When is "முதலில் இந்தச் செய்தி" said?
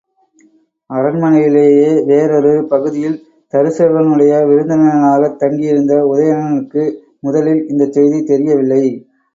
7.19-8.21